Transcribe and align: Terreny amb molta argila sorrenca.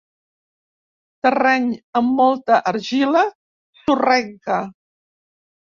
Terreny 1.27 1.67
amb 2.01 2.15
molta 2.23 2.59
argila 2.73 3.25
sorrenca. 3.85 4.61